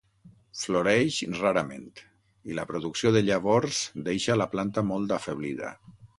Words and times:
Floreix 0.59 1.17
rarament, 1.39 1.85
i 2.53 2.57
la 2.61 2.65
producció 2.73 3.13
de 3.19 3.23
llavors 3.29 3.83
deixa 4.09 4.41
la 4.43 4.51
planta 4.57 4.87
molt 4.95 5.17
afeblida. 5.21 5.73